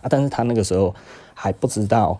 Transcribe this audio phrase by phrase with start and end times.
[0.00, 0.94] 啊，但是他那个时候
[1.34, 2.18] 还不知道。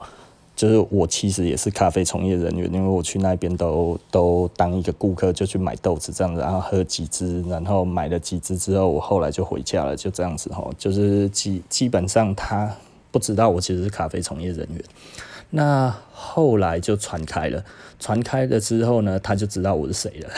[0.57, 10.69] 就是我其实也是咖啡从业人员，因为我去那边都都当一个顾客，就去买豆子这样子，然后喝几支，然后买了几支之后，我后来就回家了，就这样子哈。
[10.77, 12.71] 就是基基本上他
[13.11, 14.85] 不知道我其实是咖啡从业人员，
[15.49, 17.65] 那后来就传开了，
[17.99, 20.29] 传开了之后呢，他就知道我是谁了。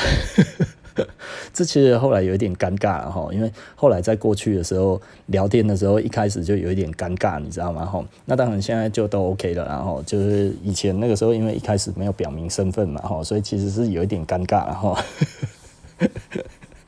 [1.52, 7.84] 这其实后来有一点尴尬了哈，因为后来在过去的时候聊天的时候，一开始就有一点尴尬，你知道吗？
[7.84, 14.96] 哈，那当然现在就都 OK 了，然后就是以前那个时候，因为一开始没有表明身份嘛，哈，所以其实是有一点尴尬，然后。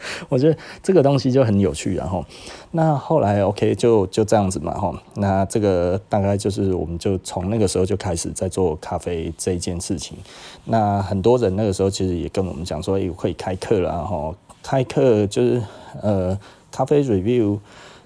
[0.29, 2.25] 我觉得这个东西就很有趣，然后
[2.73, 10.17] 那后来 OK 就就这样子嘛，哈，那这个大概就是我们就从那个时候就开始在做咖啡这一件事情。
[10.65, 15.63] 那很多人那个时候其实也跟我们讲说，哎，可以开课了，然后开课就是
[16.01, 16.39] 呃
[16.71, 17.59] 咖啡 review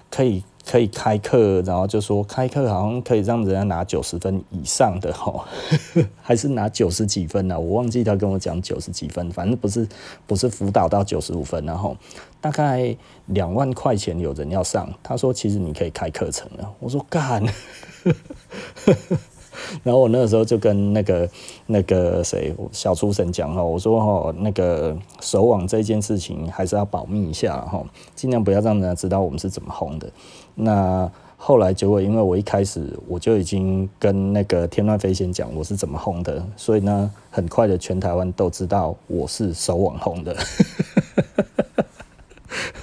[0.09, 0.43] 可以。
[0.69, 5.43] 可以开课，然后就说开课好像可以让人家拿九十分以上的哈，
[6.21, 7.59] 还是拿九十几分呢？
[7.59, 9.87] 我忘记他跟我讲九十几分，反正不是
[10.27, 11.97] 不是辅导到九十五分，然后
[12.39, 14.87] 大概两万块钱有人要上。
[15.01, 17.43] 他说其实你可以开课程了，我说干。
[19.83, 21.29] 然后我那个时候就跟那个
[21.65, 27.83] 那个谁小厨神讲哈，我说哈那个守网这件事情还是要保密一下哈，
[28.15, 30.09] 尽量不要让人家知道我们是怎么红的。
[30.59, 40.35] 那后来结果因为我一开始我就已经跟那个天乱飞仙讲我是怎么红的，所以呢很快的全台湾都知道我是手网红的。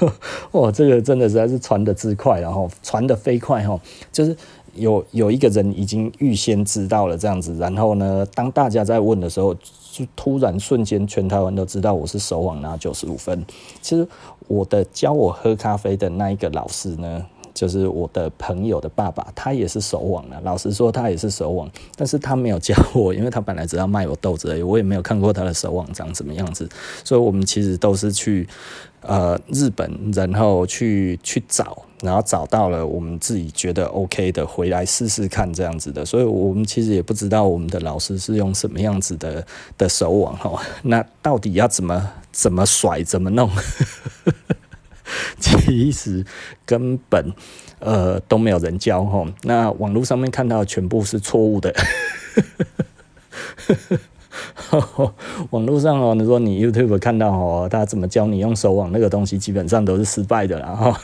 [0.53, 3.79] 哇，这个真的实在是传的之快，然后传的飞快哈，
[4.11, 4.37] 就是。
[4.77, 13.43] 有有一个人已经预先知道了这样子，然后呢，当大家在问的时候，就突然瞬间全台湾都知道我是手网拿九十五分。
[13.81, 14.07] 其实
[14.49, 17.25] 我的教我喝咖啡的那一个老师呢，
[17.57, 20.39] 就是我的朋友的爸爸，他也是手网了。
[20.45, 26.69] 老实说，他也是手网，但是他没有教我，因为他本来只要卖我豆子而已，我也没有看过他的手网长什么样子。
[27.03, 28.47] 所以我们其实都是去
[29.01, 31.83] 呃日本，然后去去找。
[32.03, 39.43] 然后找到了我们自己觉得 OK 的，回来试试看这样子的，所以我们其实也不知道我们的老师是用什么样子的
[39.79, 43.51] 的手网哈，那到底要怎么怎么甩怎么弄，
[45.39, 46.25] 其实
[46.65, 47.33] 根本
[47.79, 51.75] 呃都没有人教哈，那网络上面看到的全部是错误的。
[55.51, 60.59] 网络上哦，你说你 YouTube 看到哦，他怎么教你用手网那个东西，基本上都是失败的。
[60.59, 60.95] 然后，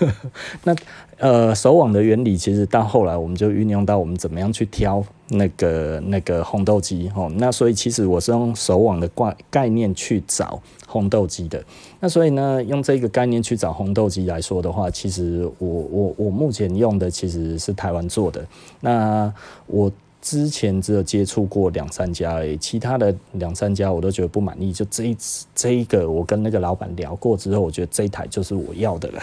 [0.64, 0.74] 那
[1.18, 7.32] 呃，手网的原理其实到后来我们就运用到我们怎么样去挑那个那个红豆机哦。
[7.36, 11.64] 那所以其实我是用手网的概概念去找红豆机的。
[12.00, 18.46] 那所以呢，用这个概念去找红豆机来说的话，其实我我我目前用的其实是台湾做的。
[18.80, 19.32] 那
[19.66, 19.90] 我。
[20.26, 24.72] 之前只有接触过两三家而已，其他的两三家我都觉得不满意。
[24.72, 25.16] 就这一
[25.54, 29.22] 这一个，我跟那个老板聊过之后，我觉得这一台就是我要的了。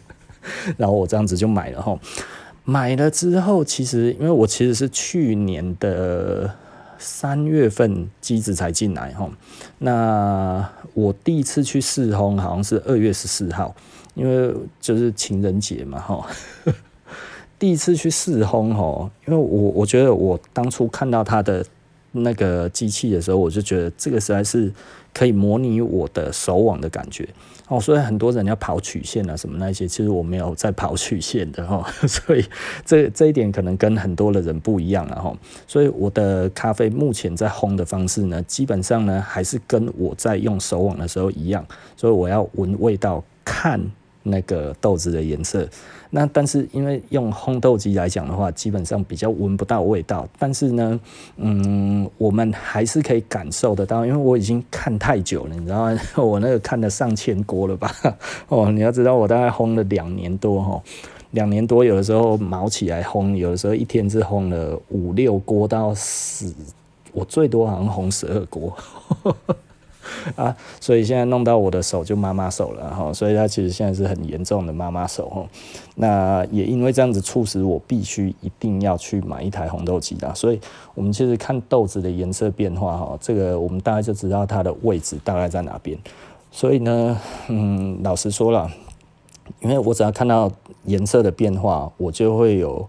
[0.78, 1.94] 然后我这样子就买了哈。
[2.64, 6.50] 买了之后，其实因为我其实是去年的
[6.98, 9.30] 三月份机子才进来哈。
[9.76, 13.76] 那我第一次去试烘好像是二月十四号，
[14.14, 16.26] 因为就是情人节嘛哈。
[17.60, 21.64] 第一次去试烘哦，因为我我觉得我当初看到它的
[22.12, 24.72] 那个机器的时候，我就觉得这个实在是
[25.12, 27.28] 可以模拟我的手网的感觉
[27.68, 27.78] 哦。
[27.78, 31.86] 所以很多人要跑曲线啊什么那些，其实我没有在跑曲线的哈。
[32.08, 32.42] 所以
[32.84, 35.30] 这这一点可能跟很多的人不一样了哈。
[35.68, 41.62] 所以我的咖啡目前在烘的方式呢，基本上呢还是跟我在用手网的时候一样。
[41.94, 43.78] 所以我要闻味道，看
[44.22, 45.68] 那个豆子的颜色。
[46.10, 50.26] 那但是因为用烘豆机来讲的话，基本上比较闻不到味道。
[50.38, 50.98] 但是呢，
[51.36, 55.88] 嗯，我们还是可以感受得到，因为我已经看太久了，你知道？
[56.22, 57.94] 我那个看了上千锅了吧？
[58.48, 60.82] 哦，你要知道我大概烘了两年多哈，
[61.30, 66.52] 两年多有的时候卯起来烘，有的时候一天是烘了五六锅到十，
[67.12, 68.76] 我最多好像烘十二锅。
[70.36, 75.46] 啊，所以现在弄到我的手就妈妈手了哈，所以它其实现在是很严重的妈妈手哈。
[75.96, 80.32] 那也因为这样子促使我必须一定要去买一台红豆机啦。
[80.34, 80.60] 所以
[80.94, 85.98] 我们其实看豆子的颜色变化哈，这个我们大概就知道它的位置大概在哪边。
[86.50, 87.18] 所以呢，
[87.48, 88.70] 嗯，老实说了，
[89.60, 90.50] 因为我只要看到
[90.84, 92.88] 颜色的变化，我就会有。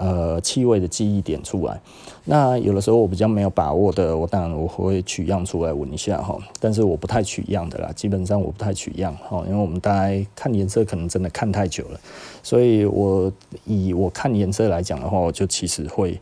[0.00, 1.80] 呃气味的记忆点出来。
[2.24, 12.00] 那有的时候我比较没有把握的，我当然我会取样出来闻一下哈，但是我不太取样的啦，基本上我不太取样哈，因为我们大概看颜色可能真的看太久了，
[12.42, 13.32] 所以我
[13.64, 16.18] 以我看颜色来讲的话，我就其实会。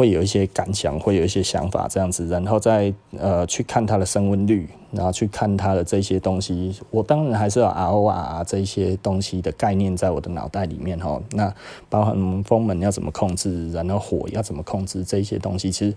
[0.00, 6.74] 会有一些感想，会有一些想法这样子，然后再呃去看它的升温率，然后去看它的这些东西。
[6.90, 11.20] 我当然还是有 ROR 这些东西的概念在我的脑袋里面哈。
[11.32, 11.54] 那
[11.90, 15.94] 包含风门要怎么控制，然后火要怎么控制这些东西，其实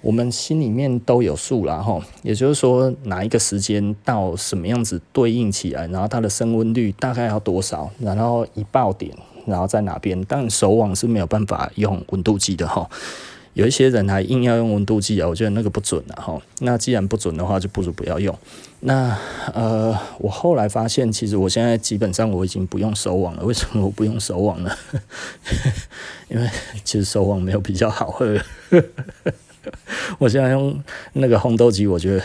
[0.00, 2.00] 我们心里面都有数了哈。
[2.22, 9.14] 也就是说，哪一个时间到什么样子对应起来，然后它的升温率大概要多少，然后一爆点。
[9.46, 10.22] 然后在哪边？
[10.28, 12.88] 但手网是没有办法用温度计的哈。
[13.54, 16.38] 有一些人还硬要用温度计啊，我觉得那个不准的哈。
[16.58, 18.38] 那既然不准的话，就不如不要用。
[18.80, 19.16] 那
[19.54, 23.42] 呃，我后来发现，其实我现在基本上我已经不用手网了。
[23.42, 24.70] 为什么我不用手网呢？
[26.28, 26.46] 因为
[26.84, 28.38] 其实手网没有比较好喝。
[30.18, 30.78] 我现在用
[31.14, 32.22] 那个烘豆机，我觉得。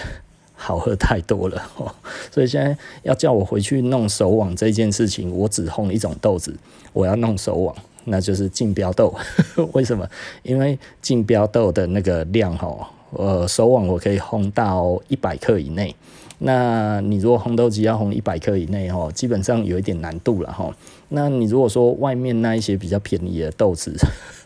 [0.64, 1.92] 好喝太多了 哦，
[2.32, 6.56] 所以现在要叫我回去弄手网这件事情，我只烘一种豆子，
[6.94, 7.76] 我要弄手网，
[8.06, 9.12] 那就是竞标豆。
[9.74, 10.08] 为什么？
[10.44, 15.96] 因为竞标豆的那个量哈，呃，手网我可以烘到一百克以内。
[16.44, 20.72] 那你如果烘豆机要烘一百克以内哈，基本上有一点难度了哈。
[21.14, 23.94] 那你如果说外面那一些比较便宜的豆子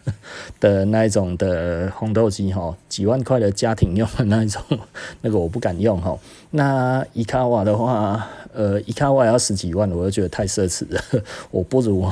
[0.60, 4.62] 的那一种的烘豆机哈，几万块的家庭用的那一种，
[5.22, 6.18] 那个我不敢用哈。
[6.52, 11.00] 那伊卡瓦的话，呃，伊卡瓦要十几万，我就觉得太奢侈了。
[11.52, 12.10] 我不如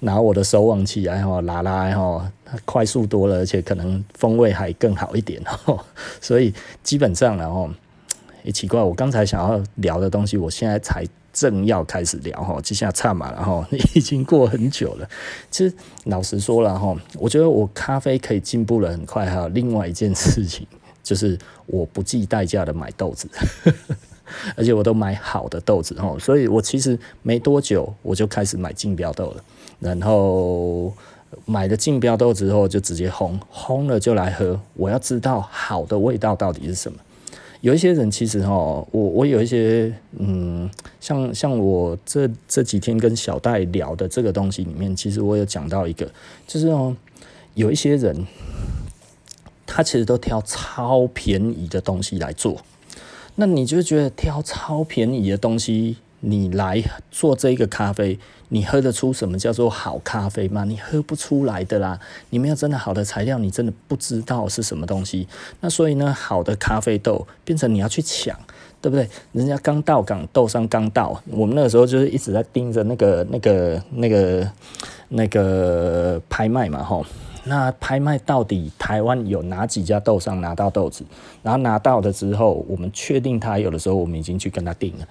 [0.00, 2.32] 拿我的手网起来哈，拉拉哈，
[2.64, 5.84] 快速多了，而且可能风味还更好一点哈。
[6.20, 7.68] 所以基本上然后。
[8.44, 15.08] 也奇怪，我刚才想要聊的东西，我现在才正要开始聊哈，接下来差嘛了哈， 已经过很久了。
[15.50, 15.74] 其实
[16.04, 19.26] 老实说了哈，我觉得我咖啡可以进步了很快。
[19.26, 20.66] 还有另外一件事情，
[21.02, 23.28] 就是我不计代价的买豆子，
[24.56, 29.44] 而且我都买好的豆子哈，所以我其实没多久我就开始买竞标豆了，
[29.78, 30.92] 然后
[31.46, 34.60] 买了竞标豆之后就直接烘，烘了就来喝。
[34.74, 36.98] 我要知道好的味道到底是什么。
[37.62, 40.68] 有一些人其实哈，我我有一些嗯，
[41.00, 46.10] 像像我这这几天跟小戴聊的这个东西里面，其实我有讲到一个，
[46.46, 46.94] 就是哦，
[47.54, 48.26] 有一些人
[49.64, 52.60] 他其实都挑超便宜的东西来做，
[53.36, 55.96] 那你就觉得挑超便宜的东西。
[56.24, 56.80] 你来
[57.10, 58.16] 做这个咖啡，
[58.54, 60.62] 你喝得出什么叫做好咖啡吗？
[60.64, 61.98] 你喝不出来的啦。
[62.28, 65.26] 你没有真的好的材料，你真的不知道是什么东西。
[65.60, 68.38] 那所以呢，好的咖啡豆变成你要去抢，
[68.82, 69.08] 对不对？
[69.32, 74.50] 人家刚到港，豆商刚到，我们那个时候就是一直在盯着那个、那个、那个、
[75.08, 77.06] 那个拍卖嘛，吼。
[77.44, 81.02] 那拍卖到底台湾有哪几家豆商拿到豆子？
[81.42, 85.08] 然后拿到了之后，我们确定他有的时候，我们已经去跟他订了。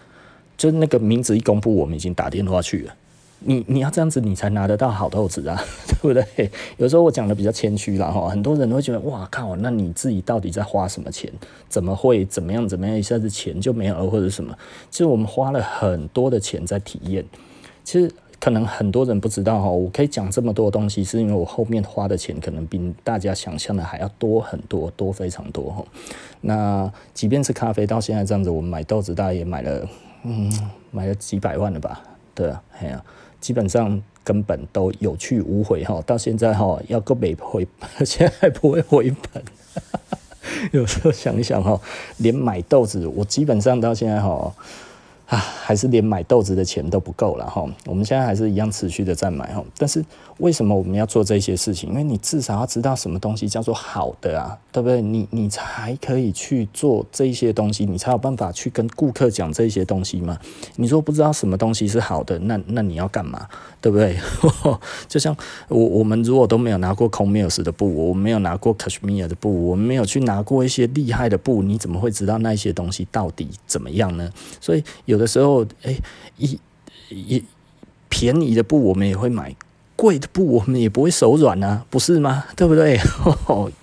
[0.55, 2.93] 就那个名字一公布，我们已经打电话去了。
[3.43, 5.59] 你你要这样子，你才拿得到好豆子啊，
[5.89, 6.51] 对不对？
[6.77, 11.31] 有时候我讲的比较谦虚啦哈，很多人都会觉得哇靠，那你自己到底在花什么钱？
[11.67, 12.95] 怎么会怎么样怎么样？
[12.95, 14.55] 一下子钱就没有了或者什么？
[14.89, 17.25] 其实我们花了很多的钱在体验。
[17.83, 25.83] 其实可能很多人不知道哈，我可以讲这么多东西，是因为我后面花的钱可能比大家想象的还要多很多，多非常多哈。
[26.41, 29.87] 那即便是咖啡，到现在这样子，我们买豆子大概也买了。
[30.23, 30.51] 嗯，
[30.91, 32.03] 买了几百万了吧？
[32.35, 33.03] 对啊，哎呀，
[33.41, 36.01] 基本上根本都有去无回哈。
[36.05, 37.67] 到现在哈，要个没回，
[38.05, 39.43] 现在还不会回本。
[40.71, 41.77] 有时候想一想哈，
[42.17, 44.55] 连买豆子，我基本上到现在哈。
[45.31, 47.65] 啊，还是连买豆子的钱都不够了哈。
[47.85, 49.63] 我们现在还是一样持续的在买哈。
[49.77, 50.03] 但是
[50.39, 51.89] 为什么我们要做这些事情？
[51.89, 55.01] 因为你至少要知道什么东西叫做好的啊，对不对？
[55.01, 60.37] 你你才可以去做这些东西，你才有办法去跟顾客讲这些东西嘛。
[60.75, 63.47] 你说不知道什么东西是好的，那那你要干嘛？
[63.79, 64.17] 对不对？
[65.07, 65.33] 就像
[65.69, 74.29] 我我们如果都没有拿过 c o m e r s 的布，我没有拿过 Cashmere 的布，我们没有去拿过一些厉害的布，你怎么会知道那些东西到底怎么样呢？
[74.59, 75.95] 所以有的时候，哎，
[76.37, 76.59] 一
[77.09, 77.43] 一
[78.09, 79.55] 便宜的布我们也会买。
[79.97, 82.45] 贵的布我们也不会手软啊，不是吗？
[82.55, 82.99] 对不对？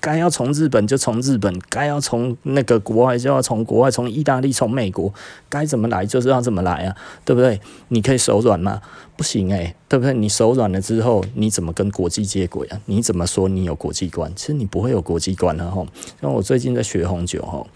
[0.00, 5.14] 该要从日本就从日本，该要从那个国外就要从国外，从意大利、从美国，
[5.48, 7.60] 该怎么来就是要怎么来啊，对不对？
[7.88, 8.82] 你可以手软吗？
[9.18, 10.14] 不行诶、对不对？
[10.14, 12.80] 你手软了之后，你怎么跟国际接轨啊？
[12.86, 14.32] 你怎么说你有国际观？
[14.36, 15.68] 其实你不会有国际观啊！
[15.68, 15.84] 哈，
[16.20, 17.66] 像我最近在学红酒哈，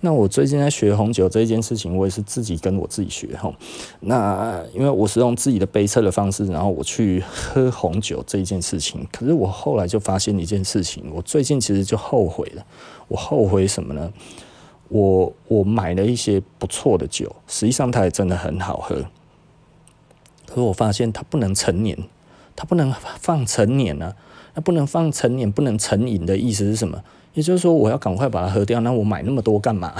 [0.00, 3.52] 那我最近在学红酒这件事情，我也是自己跟我自己学哈。
[4.00, 8.00] 那因为我是用自己的杯测的方式，然后我去喝红。
[8.06, 9.04] 酒这件事情。
[9.10, 12.64] 可是我后来就发现一件事情，我最近其实就后悔了。
[13.08, 14.12] 我后悔什么呢？
[14.88, 19.04] 我我买了一些不错的酒，实际上它也真的很好喝。
[20.46, 21.98] 可是我发现它不能成年，
[22.54, 24.14] 它不能放成年啊。
[24.54, 27.02] 那不能放成年，不能成瘾的意思是什么？
[27.34, 28.80] 也就是说，我要赶快把它喝掉。
[28.80, 29.92] 那我买那么多干嘛？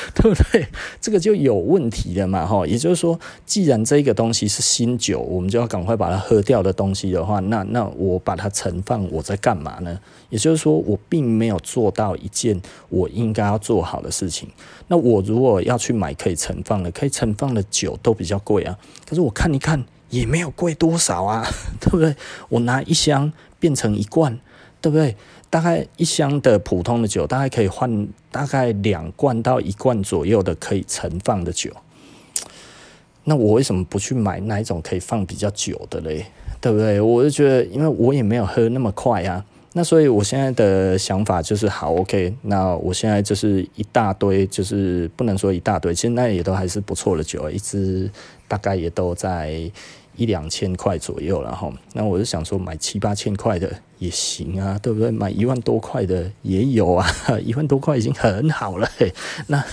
[0.14, 0.66] 对不对？
[1.00, 2.66] 这个就有问题了嘛，哈。
[2.66, 9.98] 也就是说，既然这个东西是新酒，我们就要赶快把它喝掉的东西的话，那那我把它存放，我在干嘛呢？
[10.30, 14.48] 也就是说，我并没有做到一件我应该要做好的事情。
[14.88, 18.78] 那我如果要去买可以存放的，可以存放的酒都比较贵啊。
[19.06, 19.84] 可是我看一看。
[20.10, 21.46] 也没有贵多少啊，
[21.78, 22.16] 对不对？
[22.48, 24.40] 我拿一箱变成一罐，
[24.80, 25.14] 对不对？
[25.50, 31.70] 大概一箱的普通的酒，大概可以换大概两罐到一罐左右的可以存放的酒。
[33.24, 36.26] 那我为什么不去买那一种可以放比较久的嘞？
[36.60, 37.00] 对不对？
[37.00, 39.44] 我就觉得，因为我也没有喝那么快啊。
[39.74, 42.34] 那所以我现在的想法就是，好，OK。
[42.42, 48.10] 那我现在就是一大堆，就是不能说一大堆，其实那也都还是不错的酒，一支
[48.46, 49.70] 大概也都在。
[50.18, 55.10] 一两千块左右，了哈那我就想说买七八千块的也行啊，对不对？
[55.12, 57.06] 买一万多块的也有啊，
[57.42, 59.10] 一万多块已经很好了嘿。
[59.46, 59.64] 那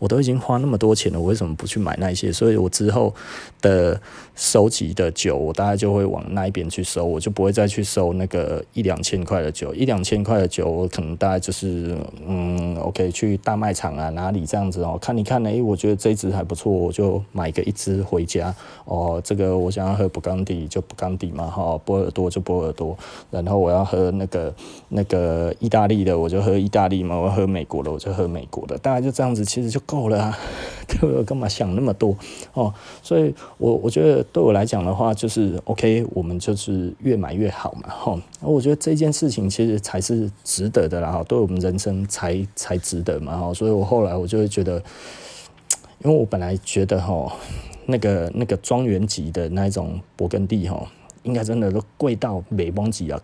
[0.00, 2.32] 我都已经花那么多钱了，我为什么不去买那些？
[2.32, 3.14] 所以我之后
[3.60, 4.00] 的
[4.34, 9.74] 收集的酒，我大概就会往那一边去收，我就不会再去收那个一两千块的酒。
[9.74, 11.94] 一两千块的酒，我可能大概就是
[12.26, 18.54] 嗯，OK，去大卖场啊，哪里这样子哦，看一看呢，诶，我觉得这一支还不错，我就买个一支回家。
[18.86, 22.96] 哦，这个我想要喝勃艮第就勃艮第嘛，哈，波尔多就波尔多。
[23.30, 24.54] 然后我要喝那个
[24.88, 28.78] 那个意大利的，我就喝意大利嘛，我要喝美国的，我就喝美国的。
[28.78, 29.78] 大概就这样子，其实就。
[29.90, 30.38] 够了啊，
[30.86, 31.24] 对 不对？
[31.24, 32.16] 干嘛想那么多
[32.54, 32.72] 哦？
[33.02, 38.16] 所以我我觉得对我来讲的话，就是 OK，我们就是越买越好嘛，哈。
[38.40, 43.52] 我觉得这件事情其实才是值得的啦，哈，对我们人生才才值得嘛，哈。
[43.52, 44.80] 所以我后来我就会觉得，
[46.04, 47.32] 因为我本来觉得哈，
[47.86, 50.86] 那个那个庄园级的那一种勃艮第哈，
[51.24, 53.20] 应该真的都贵到美崩级啊，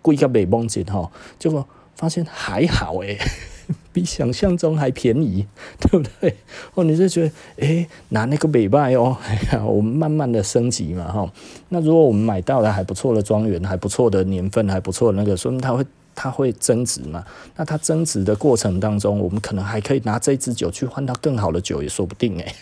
[0.00, 3.18] 贵到美崩级哈，结果发现还好诶、
[3.92, 5.46] 比想象中还便宜，
[5.80, 6.36] 对不对？
[6.74, 11.30] 哦，你就觉得，诶，拿那个尾巴哦， 哎呀，我们慢慢的升级嘛，哈。
[11.68, 15.84] 那如果我们买到了还不错的庄园，还不错的年份，还不错的那个，说明它会
[16.14, 17.24] 它会增值嘛。
[17.56, 22.54] 那它增值的过程当中，我们可能还可以拿这支酒去换到更好的酒，也说不定哎。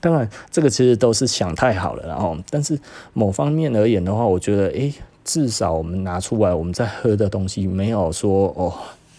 [0.00, 2.78] 当然，这个其实都是想太好了，然后，但是
[3.12, 4.92] 某方面而言的话，我觉得，诶。
[5.24, 8.72] 至少我们拿出来，我们在喝的东西没有说哦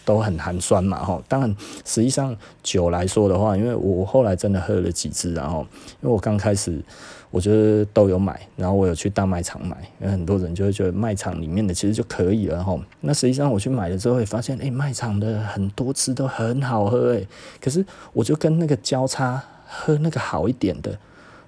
[0.04, 1.22] 都很寒酸嘛哈。
[1.28, 1.56] 当然，
[1.86, 5.66] 实际上酒来说的话，因为我后来真的喝了几支，然后
[6.02, 6.82] 因为我刚开始
[7.30, 12.82] 我觉得都有买，然后我有去大卖场买，因为很多人就会觉得卖场里面的其实就可以了吼。
[13.02, 17.24] 那实际上我去买了之后，会发现哎，卖场的很多支都很好喝哎，
[17.62, 20.98] 可是我就跟那个交叉喝那个好一点的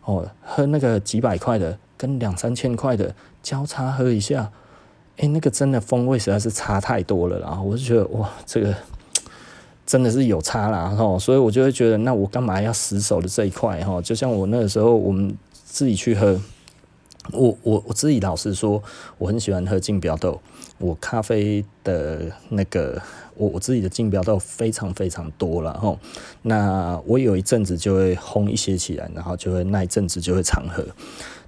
[0.05, 3.15] 哦，喝那个几百块的跟两三千块的。
[3.41, 4.49] 交叉喝一下，
[5.17, 8.73] 诶、那个真的风味实在是差太多了，然后我就觉得哇，这个
[9.85, 14.01] 真的是有差啦，哈，所以我就会觉得，那我干嘛要死守的这一块哈？
[14.01, 16.39] 就像我那个时候，我们自己去喝，
[17.33, 18.81] 我我我自己老实说，
[19.17, 20.41] 我很喜欢喝竞标豆，
[20.77, 23.01] 我咖啡的那个，
[23.35, 25.93] 我我自己的竞标豆非常非常多了哈。
[26.43, 30.81] 那我有一阵子就会烘一些起来，然后就会那一阵子就会常喝。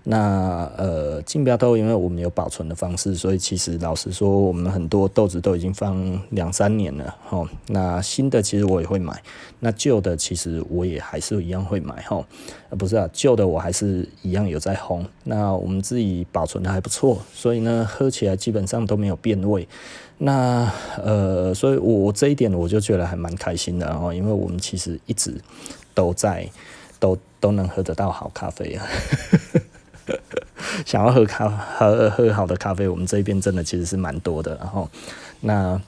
[0.07, 7.47] 那呃，竞标豆，因为我们有保存的方式，所以其实老实说，我们很多豆子都已经放两三年了齁。
[7.69, 9.19] 那新的其实我也会买，
[9.59, 12.24] 那旧的其实我也还是一样会买哈。
[12.69, 15.03] 呃，不是啊，旧的我还是一样有在烘。
[15.24, 19.67] 那我们自己保存的还不错，所以呢，喝起来基本上都没有变味。
[20.19, 20.71] 那
[21.03, 25.33] 呃，所以我这一点我就觉得还蛮开心的齁，因为我们其实一直
[25.95, 26.47] 都在
[27.00, 28.85] 都都能喝得到好咖啡啊。
[30.85, 34.55] 想要喝咖喝喝好的咖啡，我们这边真的其实是蛮多的。
[34.57, 34.89] 然后，
[35.41, 35.79] 那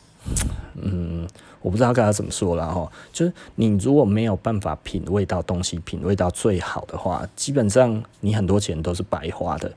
[0.75, 1.27] 嗯，
[1.61, 2.91] 我不知道该怎么说了哈。
[3.13, 9.71] 就是你如果没有办法品味到东西，品味到最好的话，基本上你很多钱都是白花的，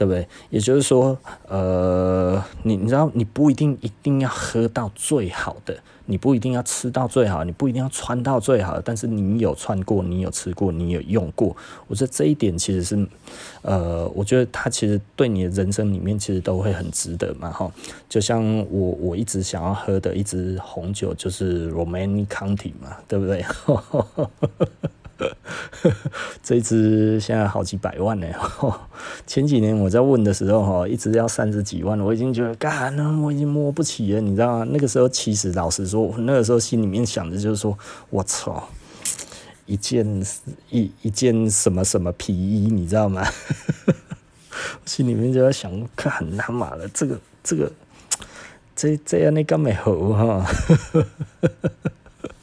[0.00, 0.26] 对不对？
[0.48, 5.76] 也就是说，呃，你你知道，你不一定一定要喝到最好的。
[6.06, 11.54] 你不一定要吃到最好，你不一定要穿到最好，但是你有穿过，你有吃过，你有用过，
[11.86, 13.06] 我觉得这一点其实是，
[13.60, 17.70] 呃，我觉得它其实对你的人生里面其实都会很值得嘛，哈。
[18.08, 23.44] 就像我我一直想要喝的一支红酒就是 Roman County 嘛，对不对？
[26.42, 28.26] 这只现在好几百万呢。
[29.26, 34.66] 前几年我在问的时候，哈，一直要三十几万，我已经觉得，干了，我已经摸不起了，你知道吗？
[34.70, 37.78] 那个时候，其实老实说，那个时候心里面想的就是说，
[38.10, 38.68] 我操，
[39.66, 40.24] 一件
[40.70, 43.26] 一一件什么什么皮衣，你知道吗？
[44.84, 47.72] 心里面就在想，看他妈的，这个这个
[48.74, 50.46] 这这样你干没好哈？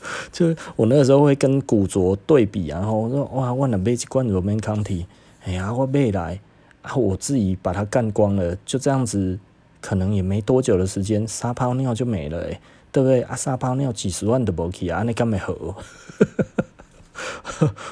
[0.31, 5.05] 就我那个时候会跟古着对比，然后我说哇，我能买一罐 Romanée-Conti，
[5.43, 6.39] 哎呀，我买来
[6.81, 9.39] 啊，我自己把它干光了，就这样子，
[9.81, 12.59] 可能也没多久的时间，撒泡尿就没了，哎，
[12.91, 13.21] 对不对？
[13.23, 15.53] 啊，撒泡尿几十万都没去啊，你干没好？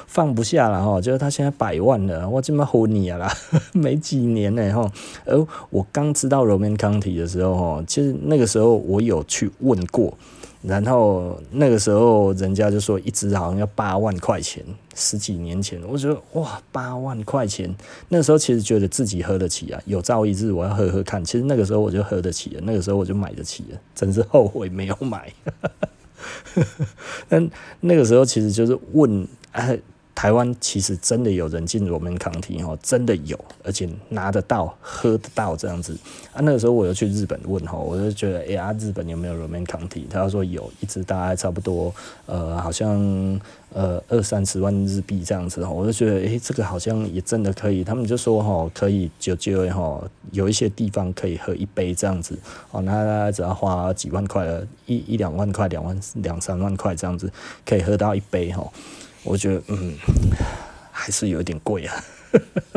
[0.06, 3.32] 放不下了哈，就是他现在百万了，我这么唬你啊啦，
[3.74, 4.90] 没几年呢哈。
[5.24, 10.16] 而我刚知道 Romanée-Conti 的时候哈，其实那个时候我有去问过。
[10.62, 17.74] 然后那个时候，人家就说一只好像要八万块钱，十几年前，我觉得哇，八万块钱，
[18.08, 21.24] 那时候其实觉得自己喝得起啊，有朝一日我要喝喝看。
[21.24, 25.32] 其实那个时候我就喝得起了，那个时候我就买得起了，真是后悔没有买。
[27.28, 29.78] 但那个时候其实就是问，哎。
[30.16, 35.94] 台湾其实真的有人进 Romanée-Conti 哦，真的有，而且拿得到、喝得到这样子
[36.32, 36.40] 啊。
[36.40, 40.08] 那个时候我又去日本问哈，我就觉得哎呀，日本有没有 Romanée-Conti？
[40.08, 41.94] 他说有，一支大概差不多
[42.24, 42.98] 呃，好像
[43.74, 45.70] 呃二三十万日币这样子哈。
[45.70, 47.84] 我就觉得哎，这个好像也真的可以。
[47.84, 52.38] 他们就说哈，可以就就哈，有一些地方可以喝一杯这样子
[52.70, 54.48] 哦，那大概只要花几万块，
[54.86, 57.30] 一一两万块，两万两三万块这样子，
[57.66, 58.66] 可以喝到一杯哈。
[59.26, 59.92] 我觉得嗯，
[60.90, 61.94] 还是有点贵啊，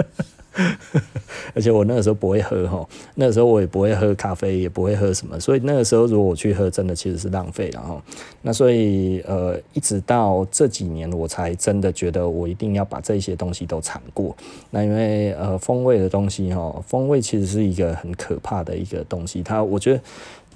[1.54, 8.02] 而且我那个时候不会喝哈，那个时候我也不会喝咖啡，也不会喝什么，所以那个时候如果我去喝，真的其实是浪费了哈。
[8.42, 14.36] 那所以呃，一直到这几年，我才真的觉得我一定要把这些东西都尝过。
[14.72, 20.02] 那因为呃，风味的东西哈，风味其实是一个很可怕的一个东西，它我觉得。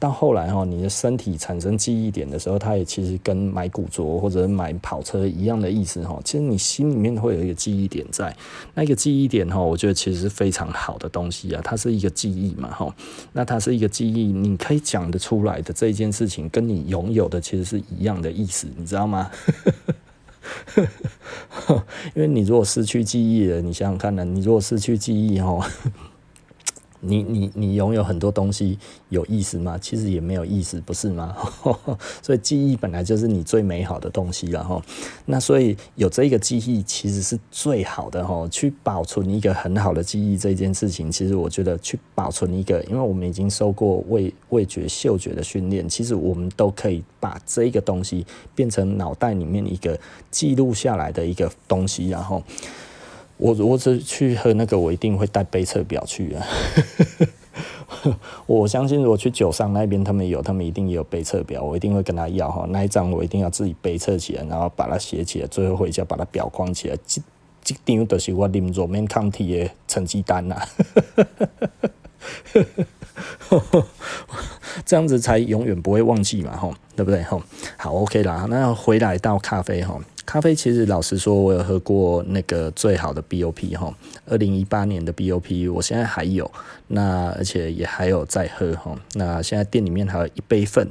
[0.04, 6.20] 到后来哈，你的身体产生记忆点的时候，它也其实跟买古着或者买跑车一样的意思哈。
[6.26, 8.36] 其实你心里面会有一个记忆点在，
[8.74, 11.62] 那个记忆点哈，我觉得其实是非常好的东西啊。
[11.64, 12.94] 它是一个记忆嘛哈，
[13.32, 19.32] 那它是一个记忆，你可以讲得出来的这一件事情，跟你拥有的其实是一样的意思，你知道吗？
[22.14, 25.66] 因为你如果失去记忆了，你想想看呢，你如果失去记忆哈。
[27.06, 29.78] 你你你拥有很多东西有意思吗？
[29.78, 31.36] 其实也没有意思，不是吗？
[32.24, 34.82] 所以记忆本来就是你最美好的东西了哈。
[35.26, 38.48] 那所以有这个记忆其实是最好的哈。
[38.50, 50.00] 去保存一个很好的记忆这件事情，其实我觉得去保存一个，因为我们已经受过味味觉、嗅觉的训练，其实我们都可以把这个东西变成脑袋里面一个
[50.32, 52.42] 记录下来的一个东西，然后。
[53.44, 56.48] 我我只去喝那个，我一定会带杯测表去啊。
[58.48, 62.66] 我相信，如果去酒商那边，他们有，他们一定也有杯测表，我一定会跟他要哈。
[62.70, 66.96] 那一张我一定要自己杯测起来，然后把它写起来，最后回家把它裱框起来。
[67.06, 67.22] 这
[67.62, 70.62] 这张就是我啉 Romanée-Conti 的成绩单呐。
[74.86, 77.24] 这样子才永远不会忘记嘛，吼，对不对？
[77.24, 77.42] 吼，
[77.78, 78.46] 好，OK 啦。
[78.50, 80.02] 那回来到咖啡，吼。
[80.26, 83.94] 咖啡其实老实说，我有喝过那个最好的 BOP 吼，
[84.26, 86.50] 二零一八年的 BOP，我现在还有，
[86.88, 88.98] 那而且也还有在喝吼。
[89.16, 90.88] 那现在店里面还有一杯份，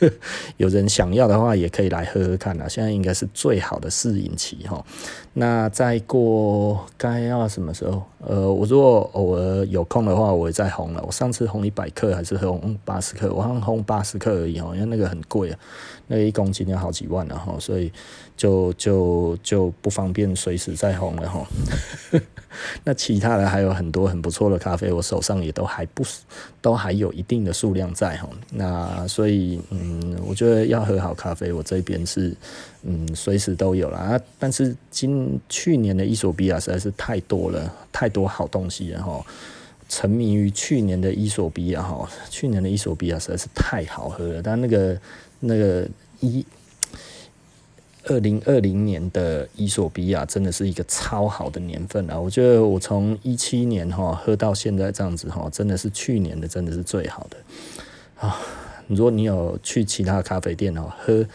[0.58, 2.68] 有人想要的话也可以来喝喝看啊。
[2.68, 4.84] 现在应该是最好的试饮期吼。
[5.32, 8.02] 那再过该要什么时候？
[8.26, 11.02] 呃，我如果偶尔有空的话，我会再红了。
[11.06, 13.23] 我上次红一百克还是红八十克？
[13.30, 15.58] 我好像烘八十克而已哈，因为那个很贵啊，
[16.08, 17.92] 那一公斤要好几万了哈，所以。
[18.36, 21.46] 就就就不方便随时再烘了哈。
[22.82, 26.04] 那其他的还有很多很不错的咖啡，我手上也都还不
[26.60, 28.28] 都还有一定的数量在哈。
[28.50, 32.34] 那所以嗯，我觉得要喝好咖啡，我这边是
[32.82, 34.20] 嗯随时都有啦。
[34.36, 39.24] 但是今去年的伊索比亚实在是太多了，太多好东西了哈。
[39.88, 44.42] 沉迷于去年的伊索比亚哈，去年的伊索比亚实在是太好喝了。
[44.42, 45.00] 但那个
[45.40, 45.88] 那个
[46.20, 46.44] 一。
[48.06, 52.20] 二零二零年的伊索比亚真的是一个超好的年份啊！
[52.20, 57.38] 我觉得我从一七年哈喝到现在这样子哈，真的是去年的真的是最好的
[58.20, 58.38] 啊！
[58.88, 61.26] 如果你有去其他咖啡店哦，喝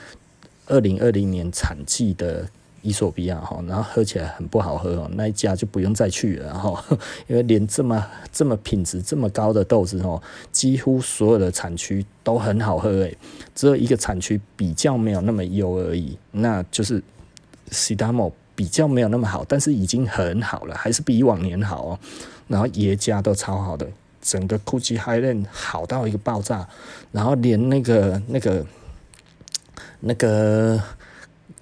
[0.67, 2.47] 二零二零年产季的
[2.81, 6.83] 伊索比亚哈，然后喝起来很不好喝哦，那一家就不用再去了哈，
[7.27, 13.17] 因为连这么这么品质这么高的豆子哦，几乎所有的产区都很好喝诶，
[13.53, 17.01] 只有一个产区比较没有那么优而已，那就是
[17.71, 21.99] 西达莫比较没有那么好，但是已经很好了，还是比往年好哦。
[22.47, 23.87] 然后爷家都超好的，
[24.21, 26.67] 整个 Kuji Highland 好到一个爆炸，
[27.11, 28.65] 然后连那个那个
[29.99, 30.81] 那个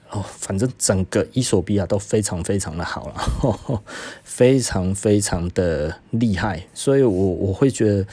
[0.09, 3.83] 哦，反正整个伊索比亚都非常非常的好了，
[4.23, 8.07] 非常非常的厉害，所以我我会觉得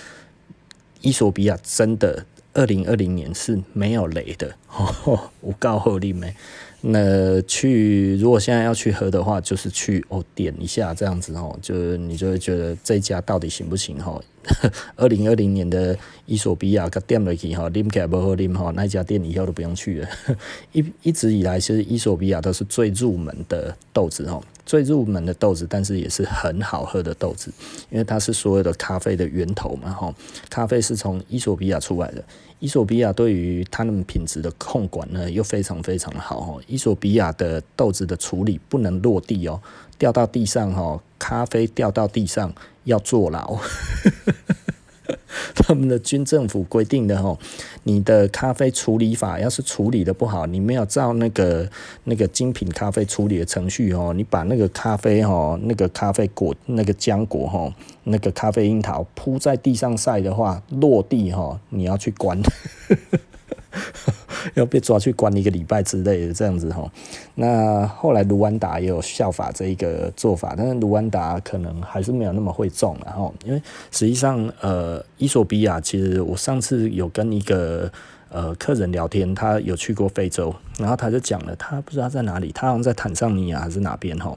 [1.00, 6.34] 伊索比亚真的二零二零年是没有雷的， 呵呵，无告后力没。
[6.86, 14.20] 那去，如果现在要去喝的话，就是去哦点一下这样子哦，就你就会觉得这家到底行不行哈？
[14.96, 20.08] 二零二零年的伊索比亚，个店了去哈，啉起来不好啉哈，那家店以后都不用去了。
[20.72, 27.50] 一一直以来，其实伊索比亚都是最入门的豆子哈，最入门的豆子，但是也是很好喝的豆子，
[27.88, 30.14] 因为它是所有的咖啡的源头嘛哈，
[30.50, 32.22] 咖啡是从伊索比亚出来的。
[32.60, 36.62] 伊索比亚对于他们品质的控管呢，又非常非常的好哦。
[36.66, 39.60] 伊索比亚的豆子的处理不能落地哦，
[39.98, 43.58] 掉到地上哦，咖啡掉到地上要坐牢。
[45.54, 47.38] 他们的军政府规定的吼，
[47.84, 51.68] 你的咖啡处理法要是处理的不好，你没有照那个
[52.04, 57.72] 那个精品咖啡处理的程序哦，你把那个咖啡吼，那个咖啡果那个浆果吼，
[58.04, 62.40] 那个咖啡樱桃铺在地上晒的话，落地吼，你要去关。
[64.54, 66.90] 要被抓去关一个礼拜之类的这样子哈，
[67.34, 73.60] 那后来卢安达也有效法这一个做法，但是卢安达可能还是没有那么会种然后，因为
[73.90, 77.90] 实际上呃，伊索比亚其实我上次有跟一个
[78.28, 84.36] 呃客人聊天，他有去过非洲，然后他就讲了，他不知道在哪里，他好像在坦桑尼亚还是哪边哈，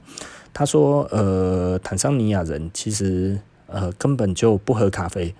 [0.52, 5.34] 他说呃坦桑尼亚人其实呃根本就不喝咖啡，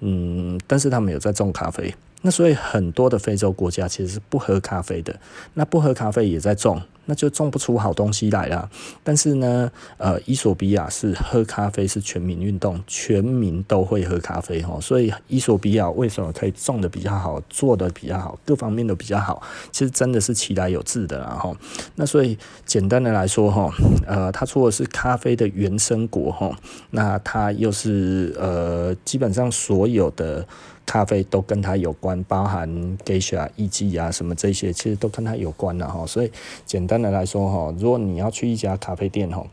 [0.00, 1.94] 嗯，但是他们有在种咖啡。
[2.22, 5.18] 那所以很多的非洲国家其实是不喝咖啡的，
[5.54, 8.68] 那不喝咖啡也在种，那就种不出好东西来啦。
[9.04, 21.56] 但是呢，呃，伊索比亚是喝咖啡是全民运动，全民都会喝咖啡哈，所以伊索比亚为什么可以种的比较好，做的比较好，各方面都比较好，其实真的是其来有致的啦哈。
[21.94, 23.72] 那所以简单的来说哈，
[24.04, 26.50] 呃，它除了是咖啡的原生国哈，
[26.90, 30.44] 那它又是呃，基本上所有的。
[30.88, 32.66] 咖啡都跟它有关，包含
[33.04, 36.06] Geisha 艺妓啊什么这些，其实都跟它有关了哈。
[36.06, 36.32] 所以
[36.64, 39.46] 简单的来说哈，如果你要去一家咖啡店哈，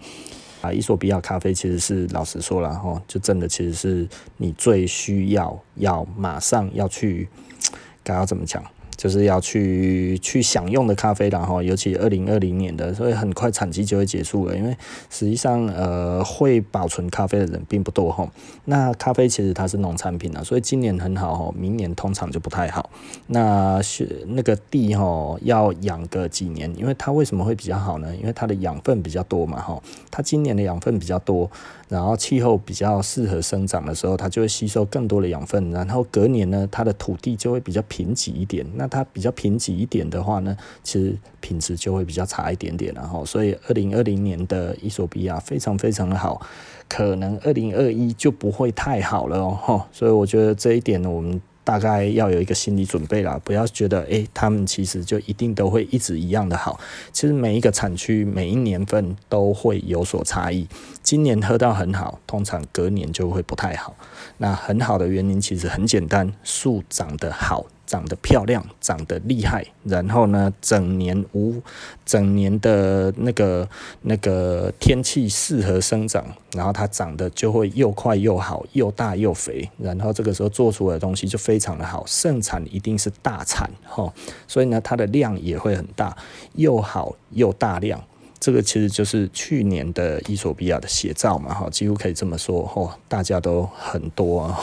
[0.62, 7.28] 啊，伊索比亚咖啡其实是老实说了哈，就真的其实是你最需要要马上要去，
[8.02, 8.64] 该要怎么讲？
[8.96, 14.56] 就是要去去享用的咖啡然后，尤其二零二零年的，所以很快产期就会结束了。
[14.56, 14.76] 因为
[15.10, 18.28] 实际上，呃，会保存咖啡的人并不多哈。
[18.66, 22.90] 那咖啡其实它是农产品啊，所以今年很好哈，明年通常就不太好。
[23.28, 28.16] 那是那个地哈要养个几年，因为它为什么会比较好呢？
[28.16, 29.82] 因为它的养分比较多嘛哈。
[30.10, 31.50] 它今年的养分比较多。
[31.88, 35.70] 然后气候比较适合生长的时候，它就会吸收更多的养分。
[35.70, 38.66] 然后隔年呢，它的土地就会比较贫瘠一点。
[38.74, 42.94] 那它比较贫瘠一点的话呢，其实品质就会比较差一点点。
[42.94, 46.42] 然后，所以二零二零年的伊索比亚非常非常的好，
[46.88, 49.86] 可能二零二一就不会太好了哦。
[49.92, 51.42] 所以我觉得这一点呢，我们。
[51.66, 56.80] 大概要有一个心理准备啦，不要觉得诶、欸，他们其实就一定都会一直一样的好。
[57.12, 60.68] 其实每一个产区、每一年份都会有所差异。
[61.02, 63.96] 今年喝到很好，通常隔年就会不太好。
[64.38, 67.66] 那很好的原因其实很简单，树长得好。
[67.86, 71.62] 长得漂亮，长得厉害，然后呢，整年无
[72.04, 73.70] 整年的那个
[74.02, 84.12] 那个天气适合生长，然后它长得就会又快又好，又大又肥，然后这个时候做出来的东西就非常的好，盛产一定是大产哈，
[84.48, 86.18] 所以呢，它的量也会很大，
[86.56, 88.04] 又好又大量。
[88.46, 94.56] 这个其实就是去年的伊索比亚的写照嘛，哈，几乎可以这么说，吼，大家都很多，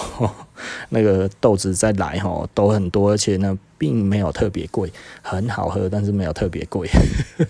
[0.91, 4.89] 那个豆子再来，哈，都很多，而且呢，并没有特别贵，
[5.21, 6.89] 很好喝，但是没有特别贵，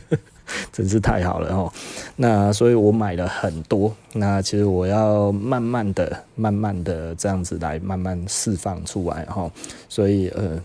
[0.72, 1.70] 真是太好了，哈。
[2.16, 9.52] 那所以我买了很多，那其实我要慢慢的、慢慢的这样子来慢慢释放出来，哈。
[9.86, 10.58] 所以呃，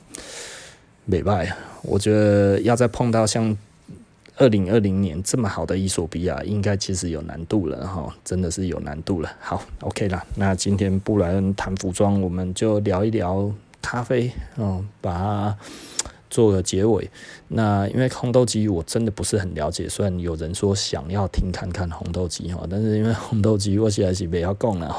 [1.03, 3.57] 没办法，我觉得要再碰到像。
[4.37, 9.31] 二零二零年这么好的伊索比亚，应该其实有难度了哈，真的是有难度了。
[9.39, 15.57] 好，OK 啦，那今天布莱恩谈服装，我们就聊一聊咖啡嗯，把它
[16.29, 17.09] 做个结尾。
[17.47, 24.95] 那因为红豆机我真的不是很了解，虽然有人说想要听看看红豆机哈，但是因为红豆机我实在是不要讲了。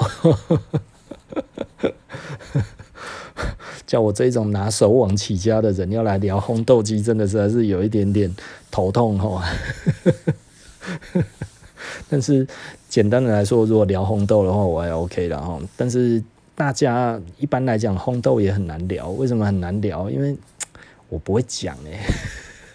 [3.89, 8.31] 叫我这种拿手网起家的人要来聊烘豆机，真的实在是有一点点
[8.71, 9.43] 头痛哈。
[12.11, 12.47] 但是
[12.87, 15.59] 简单的来说，如果聊烘豆的话，我还 OK 了哈。
[15.75, 16.23] 但是
[16.55, 19.09] 大家一般来讲，烘豆也很难聊。
[19.09, 20.11] 为什么很难聊？
[20.11, 20.37] 因为
[21.09, 21.99] 我不会讲哎。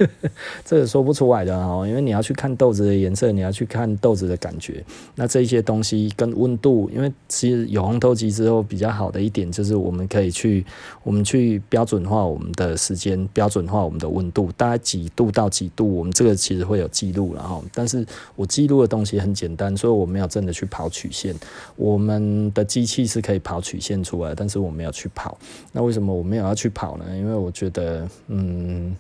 [0.66, 4.84] 这个说不出来的哦，因为你要去看豆子的颜色，你要去看豆子的感觉，
[5.16, 10.66] 那这些东西跟温度，因为其实有烘豆机之后比较好的一点就是我们可以去，
[11.04, 21.36] 我们去标准化我们的时间，标准化我们的温度，大概几度到几度，我们这个其实会有记录，然后，但是我记录的东西很简单，所以我没有真的去跑曲线。
[21.76, 25.38] 我们的机器是可以跑曲线出来，但是我没有去跑。
[25.72, 27.06] 那为什么我没有要去跑呢？
[27.16, 28.96] 因为我觉得，嗯。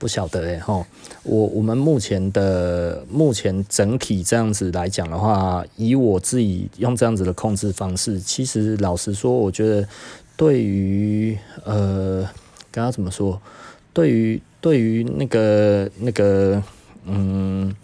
[0.00, 0.86] 不晓得哎吼，
[1.22, 9.86] 我我们目前的目前整体这样子来讲的话，以我自己用这样子的控制方式，其实老实说，我觉得
[10.38, 12.22] 对于呃，
[12.70, 13.38] 刚刚怎么说？
[13.92, 16.62] 对于对于那个那个
[17.04, 17.76] 嗯，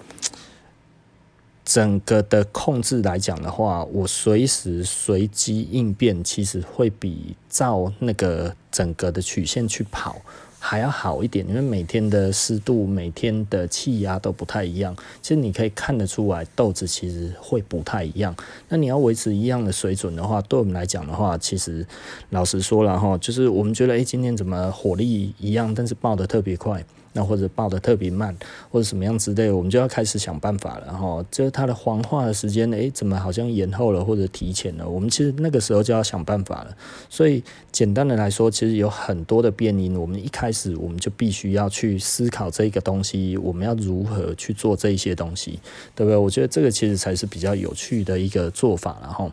[1.67, 10.17] 整个的控制来讲的话，我随时随机应变，其实会比照那个整个的曲线去跑。
[10.59, 14.97] 还要好一点，因为每天的湿度、每天的气压都不太一样。
[15.23, 18.35] 其实你可以看得出来，豆子其实会不太一样。
[18.69, 21.87] 那你要维持一样的水准的话，对我们来讲的话，其实
[22.31, 26.85] 老实说了哈，就是我们觉得，哎，今天怎么火力一样，但是爆得特别快。
[27.17, 28.37] 那或者爆得特别慢，
[28.71, 30.93] 或者什么样之类，我们就要开始想办法了。
[30.93, 34.87] 哈就是它的黄化的时间，诶，怎么好像延后了或者提前了？
[34.87, 36.77] 我们其实那个时候就要想办法了。
[37.09, 39.97] 所以简单的来说，其实有很多的变因。
[39.97, 45.59] 我们一开始我们就必须要去思考这个东西，我们要如何去做这一些东西，
[45.95, 46.17] 对不对？
[46.17, 48.99] 我觉得这个其实才是比较有趣的一个做法。
[49.01, 49.33] 然后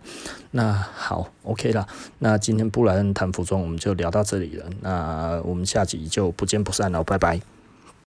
[0.52, 1.86] 那好，OK 了。
[2.20, 4.66] 那今天布莱恩谈服装我们就聊到这里了。
[4.82, 7.42] 那我们下集就不见不散了，拜拜。